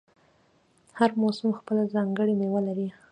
[0.99, 2.87] هر موسم خپله ځانګړې میوه لري.